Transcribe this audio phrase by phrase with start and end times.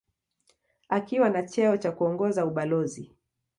[0.89, 3.15] Akiwa na cheo cha kuongoza ubalozi.